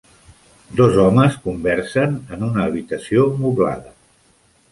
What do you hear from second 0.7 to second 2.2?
Dos homes conversen